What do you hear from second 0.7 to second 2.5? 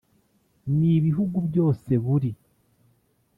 n ibihugu byose buri